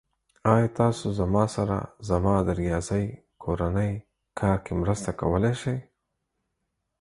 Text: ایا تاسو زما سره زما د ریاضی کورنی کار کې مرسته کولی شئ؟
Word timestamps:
ایا 0.53 0.67
تاسو 0.79 1.05
زما 1.19 1.43
سره 1.55 1.77
زما 2.09 2.35
د 2.47 2.49
ریاضی 2.61 3.05
کورنی 3.43 3.91
کار 4.39 4.57
کې 4.65 4.73
مرسته 4.81 5.09
کولی 5.21 5.53
شئ؟ 5.61 5.77